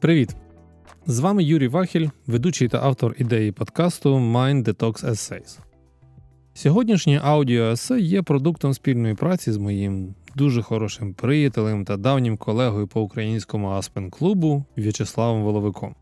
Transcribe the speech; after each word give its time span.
Привіт! 0.00 0.36
З 1.06 1.18
вами 1.18 1.44
Юрій 1.44 1.68
Вахіль, 1.68 2.08
ведучий 2.26 2.68
та 2.68 2.80
автор 2.82 3.14
ідеї 3.18 3.52
подкасту 3.52 4.14
Mind 4.14 4.64
Detox 4.64 5.04
Essays. 5.10 5.58
Сьогоднішнє 6.54 7.20
аудіо 7.24 7.64
есе 7.64 8.00
є 8.00 8.22
продуктом 8.22 8.74
спільної 8.74 9.14
праці 9.14 9.52
з 9.52 9.56
моїм 9.56 10.14
дуже 10.36 10.62
хорошим 10.62 11.14
приятелем 11.14 11.84
та 11.84 11.96
давнім 11.96 12.36
колегою 12.36 12.86
по 12.86 13.00
українському 13.00 13.70
Аспен 13.70 14.10
клубу 14.10 14.64
В'ячеславом 14.76 15.42
Воловиком. 15.42 15.94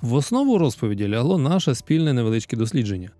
В 0.00 0.14
основу 0.14 0.58
розповіді 0.58 1.08
лягло 1.08 1.38
наше 1.38 1.74
спільне 1.74 2.12
невеличке 2.12 2.56
дослідження. 2.56 3.10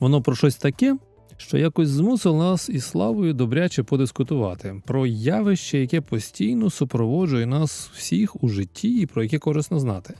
Воно 0.00 0.22
про 0.22 0.34
щось 0.34 0.56
таке, 0.56 0.96
що 1.38 1.58
якось 1.58 1.88
змусило 1.88 2.38
нас 2.38 2.68
із 2.68 2.84
славою 2.84 3.34
добряче 3.34 3.82
подискутувати 3.82 4.82
про 4.86 5.06
явище, 5.06 5.78
яке 5.78 6.00
постійно 6.00 6.70
супроводжує 6.70 7.46
нас 7.46 7.90
всіх 7.94 8.44
у 8.44 8.48
житті 8.48 8.88
і 8.88 9.06
про 9.06 9.22
яке 9.22 9.38
корисно 9.38 9.80
знати. 9.80 10.14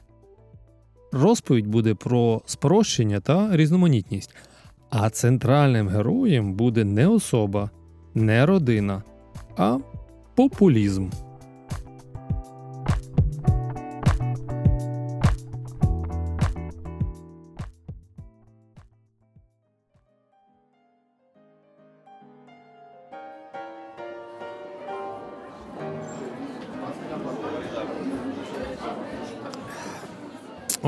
Розповідь 1.13 1.67
буде 1.67 1.95
про 1.95 2.43
спрощення 2.47 3.21
та 3.21 3.57
різноманітність, 3.57 4.35
а 4.91 5.11
центральним 5.11 5.89
героєм 5.89 6.55
буде 6.55 6.85
не 6.85 7.09
особа, 7.09 7.71
не 8.15 8.47
родина, 8.47 9.03
а 9.57 9.79
популізм. 10.35 11.09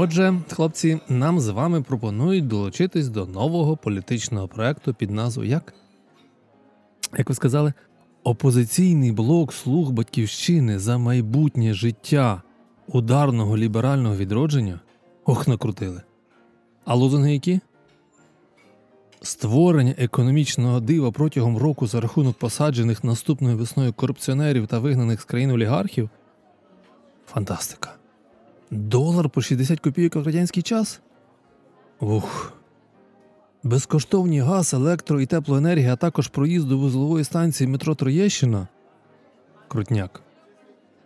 Отже, 0.02 0.40
хлопці, 0.50 1.00
нам 1.08 1.40
з 1.40 1.48
вами 1.48 1.82
пропонують 1.82 2.46
долучитись 2.46 3.08
до 3.08 3.26
нового 3.26 3.76
політичного 3.76 4.48
проекту 4.48 4.94
під 4.94 5.10
назвою 5.10 5.50
як? 5.50 5.74
Як 7.18 7.28
ви 7.28 7.34
сказали, 7.34 7.72
опозиційний 8.24 9.12
блок 9.12 9.52
слуг 9.52 9.90
батьківщини 9.90 10.78
за 10.78 10.98
майбутнє 10.98 11.74
життя 11.74 12.42
ударного 12.86 13.56
ліберального 13.56 14.16
відродження? 14.16 14.80
Ох, 15.24 15.48
накрутили. 15.48 16.02
А 16.84 16.94
лозунги 16.94 17.32
які? 17.32 17.60
Створення 19.22 19.94
економічного 19.98 20.80
дива 20.80 21.10
протягом 21.10 21.58
року 21.58 21.86
за 21.86 22.00
рахунок 22.00 22.38
посаджених 22.38 23.04
наступною 23.04 23.56
весною 23.56 23.92
корупціонерів 23.92 24.66
та 24.66 24.78
вигнаних 24.78 25.20
з 25.20 25.24
країн 25.24 25.50
олігархів? 25.50 26.10
Фантастика. 27.26 27.99
Долар 28.70 29.28
по 29.28 29.40
60 29.40 29.80
копійок 29.80 30.16
в 30.16 30.22
радянський 30.22 30.62
час? 30.62 31.00
Ух. 32.00 32.52
Безкоштовні 33.62 34.40
газ, 34.40 34.74
електро 34.74 35.20
і 35.20 35.26
теплоенергія, 35.26 35.92
а 35.92 35.96
також 35.96 36.28
проїзд 36.28 36.68
до 36.68 36.78
вузлової 36.78 37.24
станції 37.24 37.68
метро 37.68 37.94
Троєщина. 37.94 38.68
Крутняк. 39.68 40.22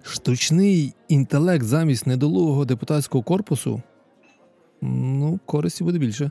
Штучний 0.02 0.94
інтелект 1.08 1.64
замість 1.64 2.06
недолугого 2.06 2.64
депутатського 2.64 3.24
корпусу. 3.24 3.82
Ну, 4.82 5.40
користі 5.46 5.84
буде 5.84 5.98
більше. 5.98 6.30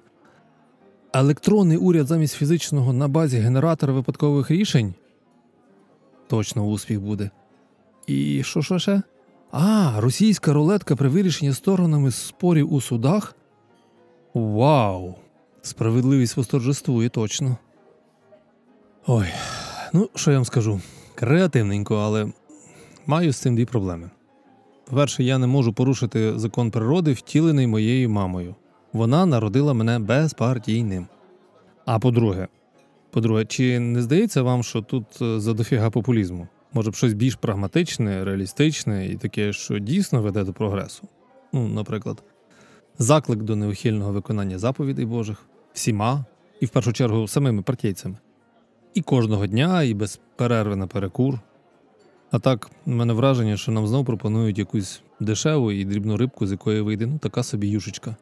Електронний 1.13 1.77
уряд 1.77 2.07
замість 2.07 2.35
фізичного 2.35 2.93
на 2.93 3.07
базі 3.07 3.37
генератора 3.37 3.93
випадкових 3.93 4.51
рішень. 4.51 4.93
Точно 6.27 6.65
успіх 6.65 7.01
буде. 7.01 7.29
І 8.07 8.43
що 8.43 8.61
що 8.61 8.79
ще? 8.79 9.01
А, 9.55 9.93
російська 9.97 10.53
рулетка 10.53 10.95
при 10.95 11.09
вирішенні 11.09 11.53
сторонами 11.53 12.11
спорів 12.11 12.73
у 12.73 12.81
судах? 12.81 13.35
Вау! 14.33 15.15
Справедливість 15.61 16.37
восторжествує 16.37 17.09
точно. 17.09 17.57
Ой, 19.07 19.27
ну 19.93 20.09
що 20.15 20.31
я 20.31 20.37
вам 20.37 20.45
скажу? 20.45 20.81
Креативненько, 21.15 21.95
але 21.95 22.27
маю 23.05 23.33
з 23.33 23.37
цим 23.37 23.55
дві 23.55 23.65
проблеми. 23.65 24.09
По-перше, 24.89 25.23
я 25.23 25.37
не 25.37 25.47
можу 25.47 25.73
порушити 25.73 26.39
закон 26.39 26.71
природи, 26.71 27.13
втілений 27.13 27.67
моєю 27.67 28.09
мамою. 28.09 28.55
Вона 28.93 29.25
народила 29.25 29.73
мене 29.73 29.99
безпартійним. 29.99 31.07
А 31.85 31.99
по-друге, 31.99 32.47
по-друге, 33.11 33.45
чи 33.45 33.79
не 33.79 34.01
здається 34.01 34.41
вам, 34.41 34.63
що 34.63 34.81
тут 34.81 35.05
е, 35.21 35.39
задофіга 35.39 35.89
популізму? 35.89 36.47
Може 36.73 36.91
б 36.91 36.95
щось 36.95 37.13
більш 37.13 37.35
прагматичне, 37.35 38.23
реалістичне 38.25 39.07
і 39.07 39.15
таке, 39.15 39.53
що 39.53 39.79
дійсно 39.79 40.21
веде 40.21 40.43
до 40.43 40.53
прогресу. 40.53 41.07
Ну, 41.53 41.67
наприклад, 41.67 42.23
заклик 42.97 43.43
до 43.43 43.55
неухильного 43.55 44.11
виконання 44.11 44.59
заповідей 44.59 45.05
Божих 45.05 45.45
всіма, 45.73 46.25
і 46.59 46.65
в 46.65 46.69
першу 46.69 46.93
чергу 46.93 47.27
самими 47.27 47.61
партійцями. 47.61 48.17
І 48.93 49.01
кожного 49.01 49.47
дня, 49.47 49.83
і 49.83 49.93
без 49.93 50.19
перерви 50.35 50.75
на 50.75 50.87
перекур. 50.87 51.39
А 52.31 52.39
так, 52.39 52.69
в 52.85 52.89
мене 52.89 53.13
враження, 53.13 53.57
що 53.57 53.71
нам 53.71 53.87
знову 53.87 54.05
пропонують 54.05 54.57
якусь 54.57 55.01
дешеву 55.19 55.71
і 55.71 55.85
дрібну 55.85 56.17
рибку, 56.17 56.47
з 56.47 56.51
якої 56.51 56.81
вийде 56.81 57.05
ну 57.05 57.17
така 57.17 57.43
собі 57.43 57.67
юшечка. 57.67 58.15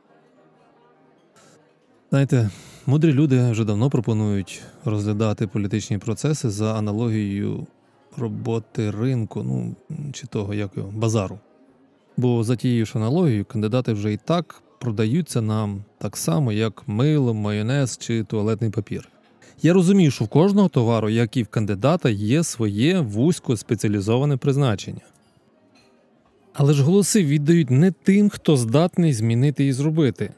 Знаєте, 2.09 2.50
мудрі 2.85 3.13
люди 3.13 3.51
вже 3.51 3.66
давно 3.66 3.89
пропонують 3.89 4.62
розглядати 4.85 5.47
політичні 5.47 5.97
процеси 5.97 6.50
за 6.50 6.73
аналогією 6.73 7.68
роботи 8.18 8.92
ринку, 8.92 9.44
ну 9.44 9.76
чи 10.14 10.28
того 10.28 10.54
як 10.54 10.78
його, 10.78 10.92
базару. 10.92 11.40
Бо 12.18 12.44
за 12.44 12.56
тією 12.56 12.86
ж 12.86 12.94
аналогією 12.96 13.46
кандидати 13.46 13.94
вже 13.94 14.14
і 14.14 14.18
так 14.18 14.64
продаються 14.80 15.42
нам 15.42 15.84
так 15.98 16.18
само, 16.18 16.52
як 16.52 16.84
мило, 16.88 17.34
майонез 17.34 17.98
чи 17.98 18.24
туалетний 18.24 18.70
папір. 18.70 19.10
Я 19.62 19.74
розумію, 19.74 20.12
що 20.12 20.26
в 20.26 20.28
кожного 20.28 20.70
товару, 20.70 21.10
як 21.10 21.38
і 21.38 21.44
в 21.44 21.48
кандидата, 21.48 22.10
є 22.10 22.44
своє 22.44 23.00
вузько 23.00 23.58
спеціалізоване 23.58 24.38
призначення. 24.38 25.02
Але 26.54 26.74
ж 26.74 26.84
голоси 26.84 27.26
віддають 27.26 27.70
не 27.70 27.92
тим, 27.92 28.30
хто 28.30 28.58
здатний 28.58 29.14
змінити 29.14 29.66
і 29.66 29.74
зробити, 29.74 30.34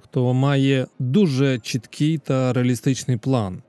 хто 0.00 0.34
має 0.34 0.86
дуже 0.98 1.58
чіткий 1.58 2.18
та 2.18 2.52
реалістичний 2.52 3.16
план. 3.16 3.62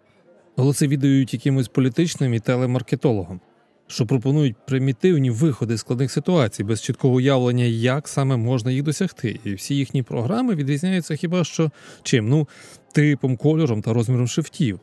Голоси 0.61 0.87
віддають 0.87 1.33
якимось 1.33 1.67
політичним 1.67 2.33
і 2.33 2.39
телемаркетологам, 2.39 3.39
що 3.87 4.05
пропонують 4.05 4.55
примітивні 4.67 5.29
виходи 5.29 5.77
складних 5.77 6.11
ситуацій 6.11 6.63
без 6.63 6.81
чіткого 6.81 7.13
уявлення, 7.13 7.63
як 7.63 8.07
саме 8.07 8.37
можна 8.37 8.71
їх 8.71 8.83
досягти. 8.83 9.39
І 9.43 9.53
всі 9.53 9.75
їхні 9.75 10.03
програми 10.03 10.55
відрізняються 10.55 11.15
хіба 11.15 11.43
що 11.43 11.71
чим? 12.03 12.29
Ну, 12.29 12.47
типом, 12.91 13.37
кольором 13.37 13.81
та 13.81 13.93
розміром 13.93 14.27
шрифтів. 14.27 14.79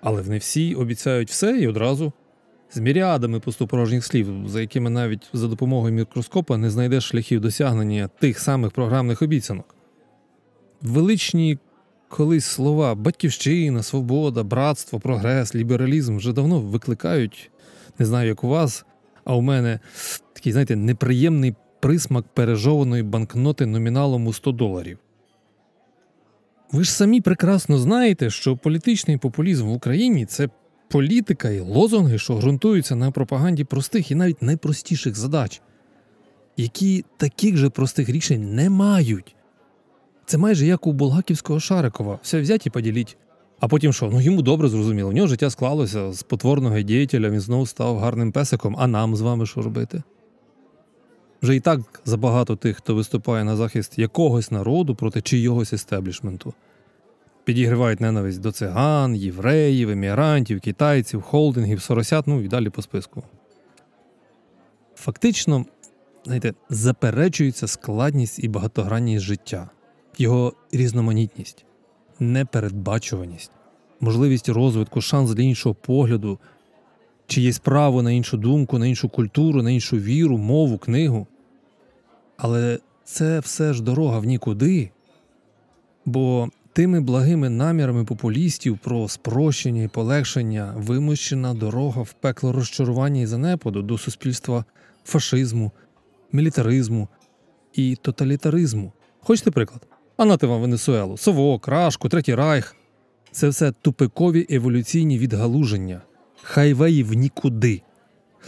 Але 0.00 0.22
вони 0.22 0.38
всі 0.38 0.74
обіцяють 0.74 1.30
все 1.30 1.58
і 1.58 1.68
одразу 1.68 2.12
з 2.72 2.78
міріадами 2.78 3.40
пустопорожніх 3.40 4.04
слів, 4.04 4.28
за 4.46 4.60
якими 4.60 4.90
навіть 4.90 5.30
за 5.32 5.48
допомогою 5.48 5.94
мікроскопа 5.94 6.56
не 6.56 6.70
знайдеш 6.70 7.04
шляхів 7.04 7.40
досягнення 7.40 8.08
тих 8.18 8.38
самих 8.38 8.70
програмних 8.70 9.22
обіцянок. 9.22 9.74
Величні 10.82 11.58
колись 12.12 12.44
слова 12.44 12.94
батьківщина, 12.94 13.82
свобода, 13.82 14.42
братство, 14.42 15.00
прогрес, 15.00 15.54
лібералізм 15.54 16.16
вже 16.16 16.32
давно 16.32 16.60
викликають, 16.60 17.50
не 17.98 18.06
знаю, 18.06 18.28
як 18.28 18.44
у 18.44 18.48
вас, 18.48 18.84
а 19.24 19.36
у 19.36 19.40
мене 19.40 19.80
такий, 20.32 20.52
знаєте, 20.52 20.76
неприємний 20.76 21.54
присмак 21.80 22.24
пережованої 22.34 23.02
банкноти 23.02 23.66
номіналом 23.66 24.26
у 24.26 24.32
100 24.32 24.52
доларів. 24.52 24.98
Ви 26.72 26.84
ж 26.84 26.92
самі 26.92 27.20
прекрасно 27.20 27.78
знаєте, 27.78 28.30
що 28.30 28.56
політичний 28.56 29.16
популізм 29.16 29.66
в 29.66 29.72
Україні 29.72 30.26
це 30.26 30.48
політика 30.88 31.50
і 31.50 31.60
лозунги, 31.60 32.18
що 32.18 32.36
ґрунтуються 32.36 32.96
на 32.96 33.10
пропаганді 33.10 33.64
простих 33.64 34.10
і 34.10 34.14
навіть 34.14 34.42
найпростіших 34.42 35.16
задач, 35.16 35.62
які 36.56 37.04
таких 37.16 37.56
же 37.56 37.70
простих 37.70 38.08
рішень 38.08 38.54
не 38.54 38.70
мають. 38.70 39.36
Це 40.32 40.38
майже 40.38 40.66
як 40.66 40.86
у 40.86 40.92
Булгаківського 40.92 41.60
Шарикова, 41.60 42.18
все 42.22 42.40
взять 42.40 42.66
і 42.66 42.70
поділіть. 42.70 43.16
А 43.60 43.68
потім 43.68 43.92
що? 43.92 44.10
Ну 44.12 44.20
йому 44.20 44.42
добре 44.42 44.68
зрозуміло. 44.68 45.10
У 45.10 45.12
нього 45.12 45.28
життя 45.28 45.50
склалося 45.50 46.12
з 46.12 46.22
потворного 46.22 46.80
діятеля, 46.80 47.30
він 47.30 47.40
знову 47.40 47.66
став 47.66 47.98
гарним 47.98 48.32
песиком, 48.32 48.76
а 48.78 48.86
нам 48.86 49.16
з 49.16 49.20
вами 49.20 49.46
що 49.46 49.62
робити? 49.62 50.02
Вже 51.42 51.56
і 51.56 51.60
так 51.60 51.80
забагато 52.04 52.56
тих, 52.56 52.76
хто 52.76 52.94
виступає 52.94 53.44
на 53.44 53.56
захист 53.56 53.98
якогось 53.98 54.50
народу 54.50 54.94
проти 54.94 55.20
чийогось 55.20 55.72
естеблішменту. 55.72 56.54
Підігривають 57.44 58.00
ненависть 58.00 58.40
до 58.40 58.52
циган, 58.52 59.16
євреїв, 59.16 59.90
емігрантів, 59.90 60.60
китайців, 60.60 61.22
холдингів, 61.22 61.82
соросят, 61.82 62.26
ну 62.26 62.42
і 62.42 62.48
далі 62.48 62.70
по 62.70 62.82
списку. 62.82 63.22
Фактично, 64.96 65.64
знаєте, 66.24 66.54
заперечується 66.70 67.66
складність 67.66 68.44
і 68.44 68.48
багатогранність 68.48 69.24
життя 69.24 69.70
його 70.18 70.52
різноманітність, 70.72 71.64
непередбачуваність, 72.20 73.50
можливість 74.00 74.48
розвитку, 74.48 75.00
шанс 75.00 75.30
для 75.30 75.42
іншого 75.42 75.74
погляду, 75.74 76.38
чиєсь 77.26 77.58
право 77.58 78.02
на 78.02 78.10
іншу 78.12 78.36
думку, 78.36 78.78
на 78.78 78.86
іншу 78.86 79.08
культуру, 79.08 79.62
на 79.62 79.70
іншу 79.70 79.96
віру, 79.96 80.38
мову, 80.38 80.78
книгу. 80.78 81.26
Але 82.36 82.78
це 83.04 83.40
все 83.40 83.72
ж 83.72 83.82
дорога 83.82 84.18
в 84.18 84.24
нікуди. 84.24 84.90
Бо 86.04 86.48
тими 86.72 87.00
благими 87.00 87.48
намірами 87.48 88.04
популістів 88.04 88.78
про 88.78 89.08
спрощення 89.08 89.82
і 89.82 89.88
полегшення 89.88 90.74
вимущена 90.76 91.54
дорога 91.54 92.02
в 92.02 92.12
пекло 92.12 92.52
розчарування 92.52 93.20
і 93.20 93.26
занепаду 93.26 93.82
до 93.82 93.98
суспільства 93.98 94.64
фашизму, 95.04 95.72
мілітаризму 96.32 97.08
і 97.74 97.96
тоталітаризму. 97.96 98.92
Хочете 99.20 99.50
приклад? 99.50 99.91
А 100.22 100.24
нати 100.24 100.46
вам 100.46 100.60
Венесуелу, 100.60 101.16
Совок, 101.16 101.68
Рашку, 101.68 102.08
Третій 102.08 102.34
Райх. 102.34 102.76
Це 103.30 103.48
все 103.48 103.72
тупикові 103.72 104.46
еволюційні 104.50 105.18
відгалуження, 105.18 106.02
хайвеї 106.42 107.04
нікуди. 107.04 107.82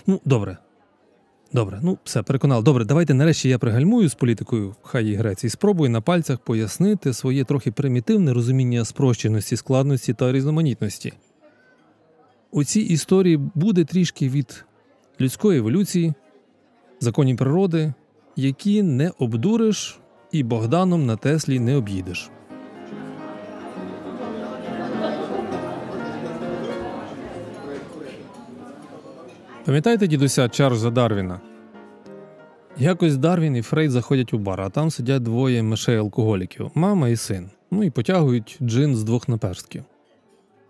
Ну, 0.06 0.20
добре. 0.24 0.58
Добре, 1.52 1.80
ну 1.82 1.98
все, 2.04 2.22
переконали. 2.22 2.62
Добре, 2.62 2.84
давайте 2.84 3.14
нарешті 3.14 3.48
я 3.48 3.58
пригальмую 3.58 4.08
з 4.08 4.14
політикою 4.14 4.74
хай 4.82 5.06
і 5.06 5.14
Греції. 5.14 5.50
Спробую 5.50 5.90
на 5.90 6.00
пальцях 6.00 6.38
пояснити 6.38 7.12
своє 7.12 7.44
трохи 7.44 7.72
примітивне 7.72 8.32
розуміння 8.32 8.84
спрощеності, 8.84 9.56
складності 9.56 10.14
та 10.14 10.32
різноманітності. 10.32 11.12
У 12.50 12.64
цій 12.64 12.80
історії 12.80 13.36
буде 13.54 13.84
трішки 13.84 14.28
від 14.28 14.64
людської 15.20 15.58
еволюції, 15.58 16.14
законів 17.00 17.36
природи, 17.36 17.92
які 18.36 18.82
не 18.82 19.12
обдуриш 19.18 20.00
і 20.34 20.42
Богданом 20.42 21.06
на 21.06 21.16
Теслі 21.16 21.60
не 21.60 21.76
об'їдеш. 21.76 22.30
Пам'ятаєте 29.64 30.06
дідуся 30.06 30.48
Чарльза 30.48 30.90
Дарвіна? 30.90 31.40
Якось 32.78 33.16
Дарвін 33.16 33.56
і 33.56 33.62
Фрейд 33.62 33.90
заходять 33.90 34.34
у 34.34 34.38
бар, 34.38 34.60
а 34.60 34.70
там 34.70 34.90
сидять 34.90 35.22
двоє 35.22 35.62
мишей 35.62 35.96
алкоголіків 35.96 36.70
мама 36.74 37.08
і 37.08 37.16
син. 37.16 37.50
Ну 37.70 37.84
і 37.84 37.90
потягують 37.90 38.58
джин 38.62 38.96
з 38.96 39.04
двох 39.04 39.28
наперстків. 39.28 39.84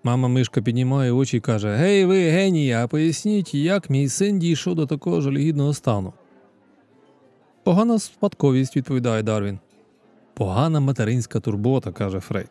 Мама 0.03 0.29
мишка 0.29 0.63
піднімає 0.63 1.13
очі 1.13 1.37
і 1.37 1.41
каже: 1.41 1.75
Гей, 1.75 2.05
ви, 2.05 2.31
генії, 2.31 2.73
а 2.73 2.87
поясніть, 2.87 3.55
як 3.55 3.91
мій 3.91 4.09
син 4.09 4.39
дійшов 4.39 4.75
до 4.75 4.87
такого 4.87 5.21
жалюгідного 5.21 5.75
стану. 5.75 6.13
Погана 7.65 7.99
спадковість, 7.99 8.77
відповідає 8.77 9.23
Дарвін. 9.23 9.59
Погана 10.35 10.81
материнська 10.81 11.41
турбота, 11.41 11.93
каже 11.93 12.21
Фрейд. 12.21 12.51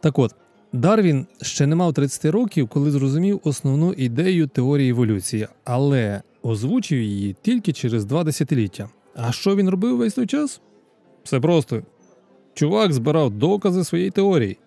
Так 0.00 0.18
от, 0.18 0.34
Дарвін 0.72 1.26
ще 1.42 1.66
не 1.66 1.76
мав 1.76 1.92
30 1.92 2.24
років, 2.24 2.68
коли 2.68 2.90
зрозумів 2.90 3.40
основну 3.44 3.92
ідею 3.92 4.46
теорії 4.46 4.90
еволюції, 4.90 5.48
але 5.64 6.22
озвучив 6.42 6.98
її 6.98 7.36
тільки 7.42 7.72
через 7.72 8.04
два 8.04 8.24
десятиліття. 8.24 8.88
А 9.16 9.32
що 9.32 9.56
він 9.56 9.68
робив 9.68 9.96
весь 9.96 10.14
той 10.14 10.26
час? 10.26 10.60
Все 11.24 11.40
просто. 11.40 11.82
Чувак 12.54 12.92
збирав 12.92 13.30
докази 13.30 13.84
своєї 13.84 14.10
теорії. 14.10 14.58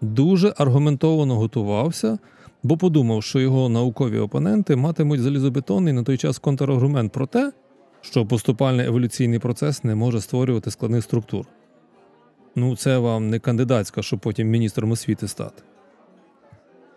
Дуже 0.00 0.54
аргументовано 0.56 1.36
готувався, 1.36 2.18
бо 2.62 2.76
подумав, 2.76 3.22
що 3.22 3.40
його 3.40 3.68
наукові 3.68 4.18
опоненти 4.18 4.76
матимуть 4.76 5.20
залізобетонний 5.20 5.92
на 5.92 6.02
той 6.02 6.16
час 6.16 6.38
контраргумент 6.38 7.12
про 7.12 7.26
те, 7.26 7.52
що 8.10 8.26
поступальний 8.26 8.86
еволюційний 8.86 9.38
процес 9.38 9.84
не 9.84 9.94
може 9.94 10.20
створювати 10.20 10.70
складних 10.70 11.04
структур. 11.04 11.46
Ну, 12.56 12.76
це 12.76 12.98
вам 12.98 13.30
не 13.30 13.38
кандидатська, 13.38 14.02
щоб 14.02 14.20
потім 14.20 14.48
міністром 14.48 14.90
освіти 14.90 15.28
стати. 15.28 15.62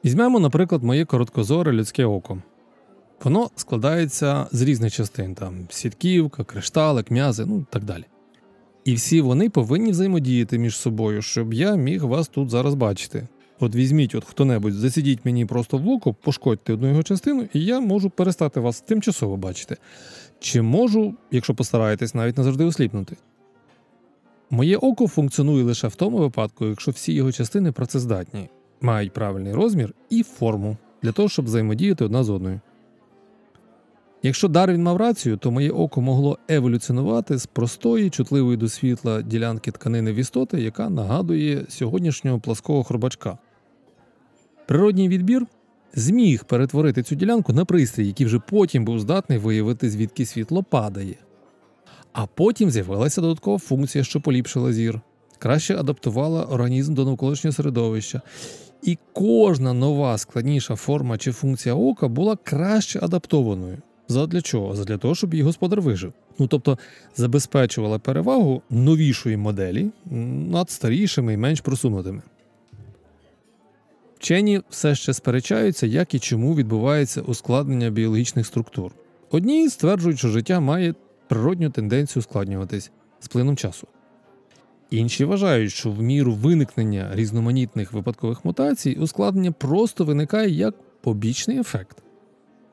Візьмемо, 0.06 0.40
наприклад, 0.40 0.84
моє 0.84 1.06
короткозоре 1.06 1.72
людське 1.72 2.06
око. 2.06 2.42
Воно 3.24 3.50
складається 3.56 4.48
з 4.52 4.62
різних 4.62 4.94
частин: 4.94 5.36
там 5.36 5.68
сітківка, 5.70 6.44
кришталик, 6.44 7.12
м'язи, 7.12 7.46
ну 7.46 7.66
так 7.70 7.84
далі. 7.84 8.04
І 8.86 8.94
всі 8.94 9.22
вони 9.22 9.50
повинні 9.50 9.92
взаємодіяти 9.92 10.58
між 10.58 10.78
собою, 10.78 11.22
щоб 11.22 11.54
я 11.54 11.76
міг 11.76 12.04
вас 12.04 12.28
тут 12.28 12.50
зараз 12.50 12.74
бачити. 12.74 13.28
От 13.60 13.76
візьміть 13.76 14.16
от 14.16 14.26
хто-небудь, 14.26 14.74
засидіть 14.74 15.26
мені 15.26 15.46
просто 15.46 15.78
в 15.78 15.86
луку, 15.86 16.16
пошкодьте 16.22 16.74
одну 16.74 16.88
його 16.88 17.04
частину, 17.04 17.48
і 17.54 17.66
я 17.66 17.80
можу 17.80 18.10
перестати 18.10 18.60
вас 18.60 18.82
тимчасово 18.82 19.38
бачити. 19.38 19.78
Чи 20.40 20.62
можу, 20.62 21.14
якщо 21.32 21.56
постараєтесь, 21.56 22.16
навіть 22.16 22.38
назавжди 22.38 22.64
осліпнути. 22.64 23.18
Моє 24.50 24.78
око 24.78 25.08
функціонує 25.08 25.64
лише 25.64 25.88
в 25.88 25.96
тому 25.96 26.18
випадку, 26.18 26.66
якщо 26.66 26.92
всі 26.92 27.14
його 27.14 27.32
частини 27.32 27.72
працездатні, 27.72 28.50
мають 28.82 29.14
правильний 29.14 29.54
розмір 29.54 29.94
і 30.10 30.24
форму 30.24 30.78
для 31.04 31.12
того, 31.12 31.30
щоб 31.30 31.46
взаємодіяти 31.46 32.06
одна 32.06 32.24
з 32.24 32.30
одною. 32.30 32.60
Якщо 34.24 34.48
Дарвін 34.48 34.84
мав 34.84 34.98
рацію, 34.98 35.38
то 35.38 35.52
моє 35.52 35.72
око 35.72 36.02
могло 36.02 36.38
еволюціонувати 36.48 37.38
з 37.38 37.46
простої, 37.46 38.10
чутливої 38.10 38.58
до 38.58 38.70
світла 38.70 39.22
ділянки 39.22 39.72
тканини 39.72 40.14
в 40.14 40.16
істоти, 40.16 40.62
яка 40.62 40.90
нагадує 40.90 41.66
сьогоднішнього 41.70 42.40
плаского 42.40 42.84
хробачка. 42.84 43.38
Природній 44.70 45.10
відбір 45.10 45.46
зміг 45.94 46.44
перетворити 46.44 47.04
цю 47.04 47.16
ділянку 47.16 47.54
на 47.54 47.66
пристрій, 47.66 48.08
який 48.08 48.26
вже 48.26 48.40
потім 48.40 48.86
був 48.86 49.00
здатний 49.00 49.38
виявити, 49.38 49.90
звідки 49.90 50.26
світло 50.26 50.64
падає. 50.64 51.16
А 52.14 52.26
потім 52.26 52.72
з'явилася 52.72 53.22
додаткова 53.22 53.58
функція, 53.58 54.04
що 54.04 54.22
поліпшила 54.22 54.74
зір, 54.74 55.02
краще 55.40 55.76
адаптувала 55.76 56.44
організм 56.44 56.94
до 56.94 57.06
навколишнього 57.06 57.54
середовища. 57.54 58.22
І 58.84 58.98
кожна 59.14 59.74
нова 59.74 60.18
складніша 60.18 60.76
форма 60.76 61.18
чи 61.18 61.32
функція 61.32 61.76
ока 61.76 62.08
була 62.08 62.36
краще 62.36 63.00
адаптованою. 63.02 63.78
Задля 64.08 64.42
чого? 64.42 64.76
Задля 64.76 64.98
того, 64.98 65.16
щоб 65.16 65.34
її 65.34 65.44
господар 65.44 65.82
вижив. 65.82 66.14
Ну 66.40 66.48
тобто 66.48 66.78
забезпечувала 67.16 68.00
перевагу 68.00 68.62
новішої 68.70 69.38
моделі 69.38 69.92
над 70.52 70.70
старішими 70.70 71.34
і 71.34 71.38
менш 71.38 71.62
просунутими. 71.62 72.22
Вчені 74.20 74.62
все 74.70 74.96
ще 74.96 75.14
сперечаються, 75.14 75.88
як 75.88 76.14
і 76.14 76.20
чому 76.20 76.56
відбувається 76.56 77.22
ускладнення 77.22 77.90
біологічних 77.90 78.46
структур. 78.46 78.92
Одні 79.32 79.70
стверджують, 79.70 80.20
що 80.20 80.28
життя 80.28 80.60
має 80.60 80.96
природню 81.28 81.70
тенденцію 81.70 82.22
ускладнюватись 82.22 82.92
з 83.20 83.28
плином 83.28 83.56
часу. 83.56 83.88
Інші 84.90 85.26
вважають, 85.26 85.72
що 85.72 85.92
в 85.92 86.02
міру 86.02 86.34
виникнення 86.34 87.10
різноманітних 87.14 87.94
випадкових 87.94 88.46
мутацій 88.46 88.98
ускладнення 89.02 89.52
просто 89.52 90.06
виникає 90.06 90.50
як 90.50 90.76
побічний 91.02 91.60
ефект, 91.60 91.98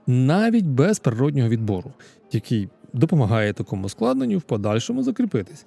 навіть 0.06 0.66
без 0.66 0.98
природнього 0.98 1.48
відбору, 1.48 1.92
який 2.32 2.68
допомагає 2.92 3.52
такому 3.52 3.88
складненню 3.88 4.38
в 4.38 4.42
подальшому 4.42 5.02
закріпитись. 5.02 5.66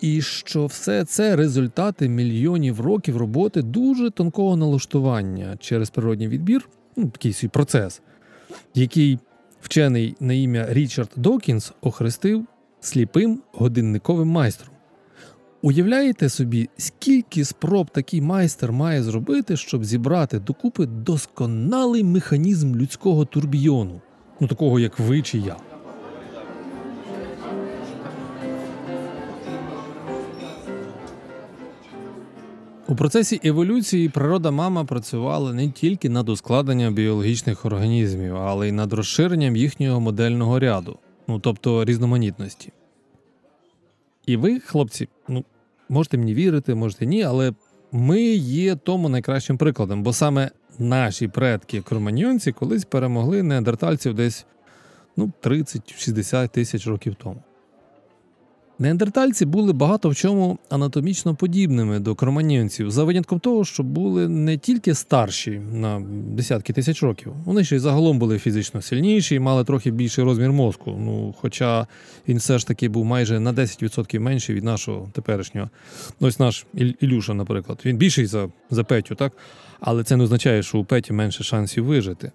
І 0.00 0.22
що 0.22 0.66
все 0.66 1.04
це 1.04 1.36
результати 1.36 2.08
мільйонів 2.08 2.80
років 2.80 3.16
роботи 3.16 3.62
дуже 3.62 4.10
тонкого 4.10 4.56
налаштування 4.56 5.56
через 5.60 5.90
природній 5.90 6.28
відбір, 6.28 6.68
ну, 6.96 7.08
такий 7.08 7.48
процес, 7.48 8.02
який 8.74 9.18
вчений 9.60 10.16
на 10.20 10.32
ім'я 10.32 10.66
Річард 10.68 11.10
Докінс 11.16 11.72
охрестив 11.80 12.46
сліпим 12.80 13.42
годинниковим 13.52 14.28
майстром. 14.28 14.76
Уявляєте 15.62 16.28
собі, 16.28 16.68
скільки 16.76 17.44
спроб 17.44 17.90
такий 17.90 18.20
майстер 18.20 18.72
має 18.72 19.02
зробити, 19.02 19.56
щоб 19.56 19.84
зібрати 19.84 20.38
докупи 20.38 20.86
досконалий 20.86 22.04
механізм 22.04 22.76
людського 22.76 23.24
турбійону, 23.24 24.00
ну 24.40 24.48
такого 24.48 24.80
як 24.80 24.98
ви 24.98 25.22
чи 25.22 25.38
я. 25.38 25.56
У 32.88 32.96
процесі 32.96 33.40
еволюції 33.44 34.08
природа 34.08 34.50
мама 34.50 34.84
працювала 34.84 35.52
не 35.52 35.70
тільки 35.70 36.08
над 36.08 36.28
ускладненням 36.28 36.94
біологічних 36.94 37.64
організмів, 37.64 38.36
але 38.36 38.68
й 38.68 38.72
над 38.72 38.92
розширенням 38.92 39.56
їхнього 39.56 40.00
модельного 40.00 40.58
ряду, 40.58 40.98
ну 41.28 41.38
тобто 41.38 41.84
різноманітності. 41.84 42.72
І 44.26 44.36
ви, 44.36 44.60
хлопці, 44.60 45.08
ну 45.28 45.44
можете 45.88 46.18
мені 46.18 46.34
вірити, 46.34 46.74
можете 46.74 47.06
ні, 47.06 47.22
але 47.22 47.52
ми 47.92 48.22
є 48.36 48.76
тому 48.76 49.08
найкращим 49.08 49.58
прикладом, 49.58 50.02
бо 50.02 50.12
саме 50.12 50.50
наші 50.78 51.28
предки 51.28 51.82
кроманьйонці 51.82 52.52
колись 52.52 52.84
перемогли 52.84 53.42
неандертальців 53.42 54.14
десь 54.14 54.46
ну, 55.16 55.32
30-60 55.42 56.48
тисяч 56.48 56.86
років 56.86 57.14
тому. 57.14 57.42
Неандертальці 58.78 59.44
були 59.44 59.72
багато 59.72 60.08
в 60.08 60.14
чому 60.14 60.58
анатомічно 60.70 61.34
подібними 61.34 61.98
до 61.98 62.14
кроманьйонців, 62.14 62.90
за 62.90 63.04
винятком 63.04 63.40
того, 63.40 63.64
що 63.64 63.82
були 63.82 64.28
не 64.28 64.58
тільки 64.58 64.94
старші 64.94 65.60
на 65.72 66.02
десятки 66.10 66.72
тисяч 66.72 67.02
років, 67.02 67.32
вони 67.44 67.64
ще 67.64 67.76
й 67.76 67.78
загалом 67.78 68.18
були 68.18 68.38
фізично 68.38 68.82
сильніші 68.82 69.34
і 69.34 69.38
мали 69.38 69.64
трохи 69.64 69.90
більший 69.90 70.24
розмір 70.24 70.52
мозку. 70.52 70.96
Ну, 70.98 71.34
Хоча 71.38 71.86
він 72.28 72.36
все 72.36 72.58
ж 72.58 72.66
таки 72.66 72.88
був 72.88 73.04
майже 73.04 73.40
на 73.40 73.52
10% 73.52 74.18
менший 74.18 74.54
від 74.54 74.64
нашого 74.64 75.08
теперішнього. 75.12 75.70
Ось 76.20 76.38
наш 76.38 76.66
Ілюша, 77.00 77.34
наприклад, 77.34 77.78
він 77.84 77.96
більший 77.96 78.26
за, 78.26 78.48
за 78.70 78.84
Петю, 78.84 79.14
так? 79.14 79.32
Але 79.80 80.04
це 80.04 80.16
не 80.16 80.24
означає, 80.24 80.62
що 80.62 80.78
у 80.78 80.84
Петі 80.84 81.12
менше 81.12 81.44
шансів 81.44 81.84
вижити. 81.84 82.32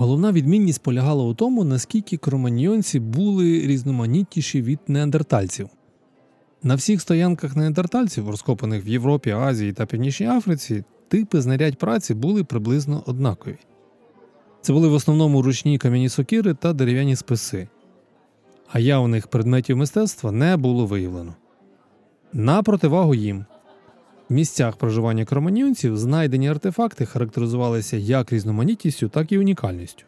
Головна 0.00 0.32
відмінність 0.32 0.82
полягала 0.82 1.24
у 1.24 1.34
тому, 1.34 1.64
наскільки 1.64 2.16
кроманьйонці 2.16 3.00
були 3.00 3.60
різноманітніші 3.60 4.62
від 4.62 4.78
неандертальців. 4.88 5.68
На 6.62 6.74
всіх 6.74 7.00
стоянках 7.00 7.56
неандертальців, 7.56 8.30
розкопаних 8.30 8.86
в 8.86 8.88
Європі, 8.88 9.30
Азії 9.30 9.72
та 9.72 9.86
Північній 9.86 10.26
Африці, 10.26 10.84
типи 11.08 11.40
знарядь 11.40 11.78
праці 11.78 12.14
були 12.14 12.44
приблизно 12.44 13.02
однакові. 13.06 13.58
Це 14.60 14.72
були 14.72 14.88
в 14.88 14.92
основному 14.92 15.42
ручні 15.42 15.78
кам'яні 15.78 16.08
сокири 16.08 16.54
та 16.54 16.72
дерев'яні 16.72 17.16
списи, 17.16 17.68
а 18.72 18.78
явних 18.78 19.26
предметів 19.26 19.76
мистецтва 19.76 20.32
не 20.32 20.56
було 20.56 20.86
виявлено. 20.86 21.34
На 22.32 22.62
противагу 22.62 23.14
їм 23.14 23.44
місцях 24.30 24.76
проживання 24.76 25.24
кроманьйонців 25.24 25.98
знайдені 25.98 26.48
артефакти 26.48 27.06
характеризувалися 27.06 27.96
як 27.96 28.32
різноманітністю, 28.32 29.08
так 29.08 29.32
і 29.32 29.38
унікальністю. 29.38 30.04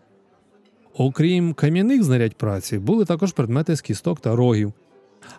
Окрім 0.96 1.54
кам'яних 1.54 2.02
знарядь 2.02 2.34
праці, 2.34 2.78
були 2.78 3.04
також 3.04 3.32
предмети 3.32 3.76
з 3.76 3.80
кісток 3.80 4.20
та 4.20 4.36
рогів. 4.36 4.72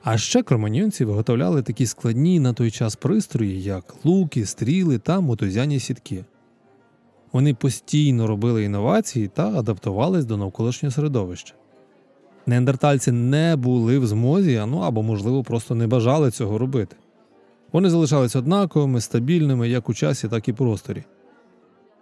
А 0.03 0.17
ще 0.17 0.43
кроманьйонці 0.43 1.05
виготовляли 1.05 1.61
такі 1.61 1.85
складні 1.85 2.39
на 2.39 2.53
той 2.53 2.71
час 2.71 2.95
пристрої, 2.95 3.63
як 3.63 3.95
луки, 4.03 4.45
стріли 4.45 4.97
та 4.97 5.19
мотузяні 5.19 5.79
сітки. 5.79 6.25
Вони 7.31 7.53
постійно 7.53 8.27
робили 8.27 8.63
інновації 8.63 9.27
та 9.27 9.47
адаптувались 9.47 10.25
до 10.25 10.37
навколишнього 10.37 10.91
середовища. 10.91 11.53
Неандертальці 12.45 13.11
не 13.11 13.55
були 13.55 13.99
в 13.99 14.07
змозі, 14.07 14.61
ну 14.67 14.77
або, 14.77 15.03
можливо, 15.03 15.43
просто 15.43 15.75
не 15.75 15.87
бажали 15.87 16.31
цього 16.31 16.57
робити. 16.57 16.95
Вони 17.71 17.89
залишались 17.89 18.35
однаковими, 18.35 19.01
стабільними 19.01 19.69
як 19.69 19.89
у 19.89 19.93
часі, 19.93 20.27
так 20.27 20.47
і 20.47 20.53
просторі. 20.53 21.03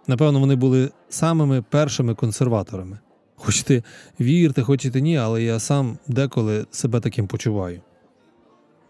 Напевно, 0.06 0.40
вони 0.40 0.56
були 0.56 0.90
самими 1.08 1.62
першими 1.62 2.14
консерваторами. 2.14 2.98
Хочете 3.36 3.82
вірте, 4.20 4.62
хочете 4.62 5.00
ні, 5.00 5.16
але 5.16 5.42
я 5.42 5.58
сам 5.58 5.98
деколи 6.08 6.66
себе 6.70 7.00
таким 7.00 7.26
почуваю. 7.26 7.80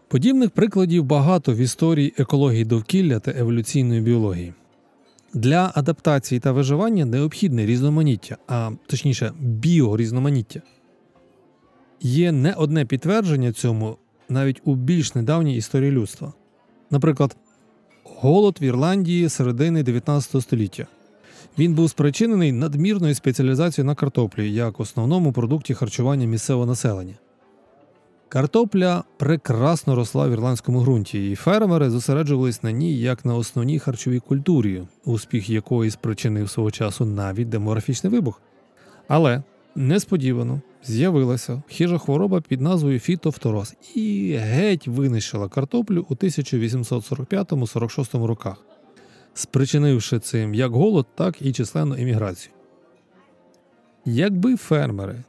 Подібних 0.07 0.49
прикладів 0.49 1.03
багато 1.03 1.53
в 1.53 1.57
історії 1.57 2.13
екології 2.17 2.65
довкілля 2.65 3.19
та 3.19 3.31
еволюційної 3.31 4.01
біології. 4.01 4.53
Для 5.33 5.71
адаптації 5.75 6.39
та 6.39 6.51
виживання 6.51 7.05
необхідне 7.05 7.65
різноманіття, 7.65 8.37
а 8.47 8.71
точніше, 8.87 9.33
біорізноманіття. 9.39 10.61
Є 12.01 12.31
не 12.31 12.53
одне 12.53 12.85
підтвердження 12.85 13.53
цьому 13.53 13.97
навіть 14.29 14.61
у 14.65 14.75
більш 14.75 15.15
недавній 15.15 15.55
історії 15.55 15.91
людства. 15.91 16.33
Наприклад, 16.91 17.35
голод 18.03 18.57
в 18.61 18.63
Ірландії 18.63 19.29
середини 19.29 19.83
19 19.83 20.41
століття. 20.41 20.87
Він 21.57 21.73
був 21.73 21.89
спричинений 21.89 22.51
надмірною 22.51 23.15
спеціалізацією 23.15 23.87
на 23.87 23.95
картоплі 23.95 24.53
як 24.53 24.79
основному 24.79 25.31
продукті 25.31 25.73
харчування 25.73 26.27
місцевого 26.27 26.65
населення. 26.65 27.13
Картопля 28.29 29.03
прекрасно 29.17 29.95
росла 29.95 30.27
в 30.27 30.31
ірландському 30.31 30.81
ґрунті, 30.81 31.31
і 31.31 31.35
фермери 31.35 31.89
зосереджувались 31.89 32.63
на 32.63 32.71
ній 32.71 32.97
як 32.97 33.25
на 33.25 33.35
основній 33.35 33.79
харчовій 33.79 34.19
культурі, 34.19 34.83
успіх 35.05 35.49
якої 35.49 35.91
спричинив 35.91 36.49
свого 36.49 36.71
часу 36.71 37.05
навіть 37.05 37.49
демографічний 37.49 38.13
вибух. 38.13 38.41
Але 39.07 39.43
несподівано 39.75 40.61
з'явилася 40.83 41.61
хижа 41.69 41.97
хвороба 41.97 42.41
під 42.41 42.61
назвою 42.61 42.99
фітофтороз 42.99 43.75
і 43.95 44.35
геть 44.39 44.87
винищила 44.87 45.49
картоплю 45.49 46.05
у 46.09 46.15
1845-46 46.15 48.25
роках, 48.25 48.57
спричинивши 49.33 50.19
цим 50.19 50.53
як 50.53 50.71
голод, 50.71 51.05
так 51.15 51.41
і 51.41 51.51
численну 51.51 51.95
еміграцію. 51.95 52.53
Якби 54.05 54.55
фермери 54.55 55.23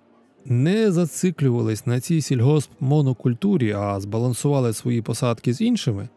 не 0.44 0.92
зациклювались 0.92 1.86
на 1.86 2.00
цій 2.00 2.20
сільгосп-монокультурі, 2.20 3.72
а 3.72 4.00
збалансували 4.00 4.72
свої 4.72 5.02
посадки 5.02 5.52
з 5.52 5.60
іншими, 5.60 6.08